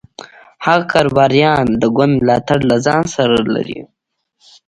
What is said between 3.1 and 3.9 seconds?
سره لري.